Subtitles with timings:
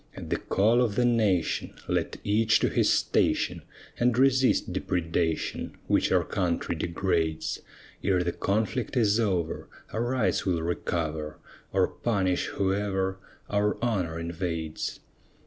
[0.17, 3.61] At the call of the nation, Let each to his station,
[3.99, 7.59] And resist depredation, Which our country degrades;
[8.03, 11.37] Ere the conflict is over, Our rights we'll recover,
[11.71, 15.01] Or punish whoever Our honor invades.